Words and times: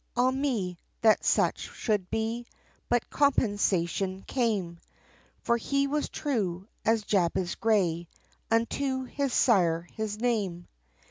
Ah! 0.17 0.31
me, 0.31 0.79
that 1.01 1.23
such 1.23 1.59
should 1.69 2.09
be, 2.09 2.47
But 2.89 3.11
compensation 3.11 4.23
came, 4.25 4.79
For 5.43 5.57
he 5.57 5.85
was 5.85 6.09
true, 6.09 6.67
as 6.83 7.03
Jabez 7.03 7.53
Gray, 7.53 8.07
Unto 8.49 9.03
his 9.03 9.31
Sire, 9.31 9.85
his 9.93 10.19
name. 10.19 10.67